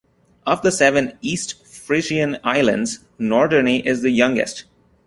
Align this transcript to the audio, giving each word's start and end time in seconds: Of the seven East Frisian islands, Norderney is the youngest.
Of 0.47 0.63
the 0.63 0.71
seven 0.71 1.15
East 1.21 1.63
Frisian 1.63 2.39
islands, 2.43 3.01
Norderney 3.19 3.85
is 3.85 4.01
the 4.01 4.09
youngest. 4.09 4.63